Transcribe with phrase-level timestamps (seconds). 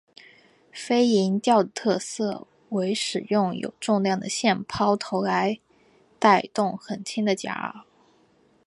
[0.71, 5.59] 飞蝇钓的特色为使用有重量的线抛投来
[6.17, 7.81] 带动很轻的假饵。